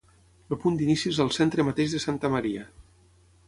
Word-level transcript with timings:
El 0.55 0.57
punt 0.63 0.79
d'inici 0.79 1.11
és 1.11 1.19
al 1.25 1.31
centre 1.37 1.67
mateix 1.69 1.95
de 1.97 2.03
Santa 2.09 2.35
Maria 2.39 2.69